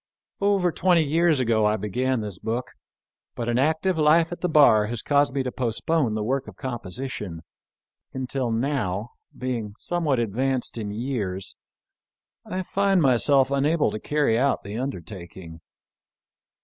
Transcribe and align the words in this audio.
Over 0.39 0.71
twenty 0.71 1.03
years 1.03 1.39
ago 1.39 1.67
I 1.67 1.77
began 1.77 2.21
this 2.21 2.39
book; 2.39 2.71
but 3.35 3.47
an 3.47 3.59
active 3.59 3.99
life 3.99 4.31
at 4.31 4.41
the 4.41 4.49
bar 4.49 4.87
has 4.87 5.03
caused 5.03 5.31
me 5.31 5.43
to 5.43 5.51
postpone 5.51 5.73
xii 5.73 6.03
PREFACE. 6.05 6.15
the 6.15 6.23
work 6.23 6.47
of 6.47 6.55
composition, 6.55 7.41
until, 8.11 8.49
now, 8.49 9.11
being 9.37 9.75
some 9.77 10.03
what 10.05 10.17
advanced 10.17 10.79
in 10.79 10.89
years, 10.89 11.55
I 12.43 12.63
find 12.63 12.99
myself 12.99 13.51
unable 13.51 13.91
to 13.91 13.99
carry 13.99 14.39
out 14.39 14.63
the 14.63 14.75
undertaking. 14.79 15.61